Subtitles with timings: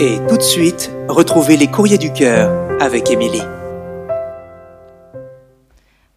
[0.00, 2.50] Et tout de suite, retrouvez les courriers du cœur
[2.80, 3.42] avec Émilie.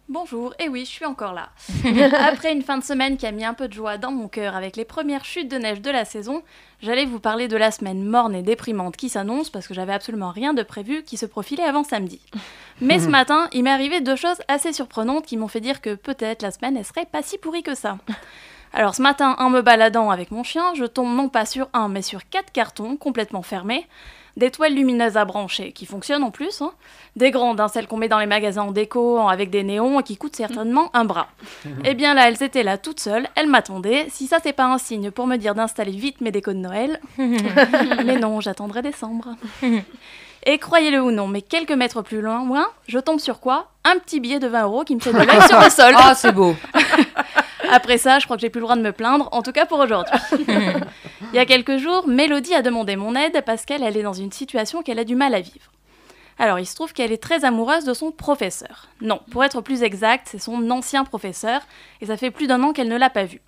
[0.08, 1.50] Bonjour, et oui, je suis encore là.
[2.28, 4.56] Après une fin de semaine qui a mis un peu de joie dans mon cœur
[4.56, 6.42] avec les premières chutes de neige de la saison,
[6.82, 10.32] j'allais vous parler de la semaine morne et déprimante qui s'annonce parce que j'avais absolument
[10.32, 12.20] rien de prévu qui se profilait avant samedi.
[12.80, 15.94] Mais ce matin, il m'est arrivé deux choses assez surprenantes qui m'ont fait dire que
[15.94, 17.98] peut-être la semaine elle serait pas si pourrie que ça.
[18.72, 21.88] Alors ce matin, en me baladant avec mon chien, je tombe non pas sur un,
[21.88, 23.86] mais sur quatre cartons complètement fermés,
[24.36, 26.72] des toiles lumineuses à brancher qui fonctionnent en plus, hein,
[27.16, 30.02] des grandes, hein, celles qu'on met dans les magasins en déco avec des néons et
[30.02, 31.28] qui coûtent certainement un bras.
[31.84, 34.06] Eh bien là, elles étaient là toutes seules, elles m'attendaient.
[34.10, 37.00] Si ça c'est pas un signe pour me dire d'installer vite mes décos de Noël,
[37.18, 39.34] mais non, j'attendrai décembre.
[40.44, 42.46] Et croyez-le ou non, mais quelques mètres plus loin,
[42.86, 43.68] je tombe sur quoi?
[43.84, 45.94] Un petit billet de 20 euros qui me fait de l'œil sur le sol.
[45.96, 46.54] Ah, c'est beau.
[47.70, 49.66] Après ça, je crois que j'ai plus le droit de me plaindre, en tout cas
[49.66, 50.14] pour aujourd'hui.
[51.32, 54.12] Il y a quelques jours, Mélodie a demandé mon aide parce qu'elle elle est dans
[54.12, 55.70] une situation qu'elle a du mal à vivre.
[56.40, 58.88] Alors, il se trouve qu'elle est très amoureuse de son professeur.
[59.00, 61.62] Non, pour être plus exact, c'est son ancien professeur,
[62.00, 63.40] et ça fait plus d'un an qu'elle ne l'a pas vu.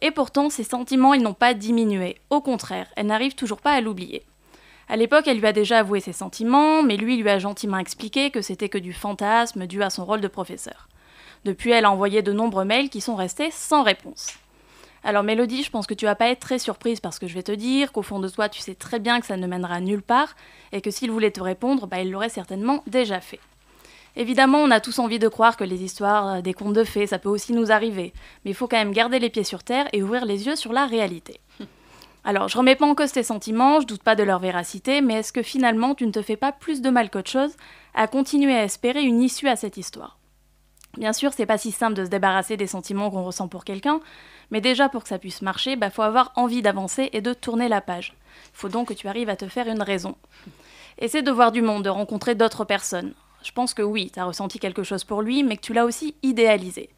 [0.00, 2.16] Et pourtant, ses sentiments, ils n'ont pas diminué.
[2.30, 4.24] Au contraire, elle n'arrive toujours pas à l'oublier.
[4.88, 8.30] À l'époque, elle lui a déjà avoué ses sentiments, mais lui lui a gentiment expliqué
[8.30, 10.88] que c'était que du fantasme dû à son rôle de professeur.
[11.44, 14.34] Depuis, elle a envoyé de nombreux mails qui sont restés sans réponse.
[15.04, 17.42] Alors Mélodie, je pense que tu vas pas être très surprise parce que je vais
[17.42, 20.02] te dire qu'au fond de toi, tu sais très bien que ça ne mènera nulle
[20.02, 20.36] part
[20.70, 23.40] et que s'il voulait te répondre, bah, il l'aurait certainement déjà fait.
[24.14, 27.06] Évidemment, on a tous envie de croire que les histoires euh, des contes de fées,
[27.06, 28.12] ça peut aussi nous arriver,
[28.44, 30.72] mais il faut quand même garder les pieds sur terre et ouvrir les yeux sur
[30.72, 31.40] la réalité.
[32.24, 35.14] Alors, je remets pas en cause tes sentiments, je doute pas de leur véracité, mais
[35.14, 37.56] est-ce que finalement tu ne te fais pas plus de mal qu'autre chose
[37.94, 40.18] à continuer à espérer une issue à cette histoire?
[40.98, 44.00] Bien sûr, c'est pas si simple de se débarrasser des sentiments qu'on ressent pour quelqu'un,
[44.50, 47.68] mais déjà pour que ça puisse marcher, bah faut avoir envie d'avancer et de tourner
[47.68, 48.14] la page.
[48.54, 50.16] Il faut donc que tu arrives à te faire une raison.
[50.98, 53.14] Essaie de voir du monde, de rencontrer d'autres personnes.
[53.42, 55.86] Je pense que oui, tu as ressenti quelque chose pour lui, mais que tu l'as
[55.86, 56.90] aussi idéalisé.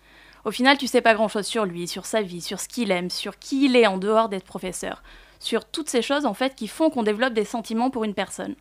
[0.45, 3.11] Au final, tu sais pas grand-chose sur lui, sur sa vie, sur ce qu'il aime,
[3.11, 5.03] sur qui il est en dehors d'être professeur,
[5.39, 8.57] sur toutes ces choses en fait qui font qu'on développe des sentiments pour une personne.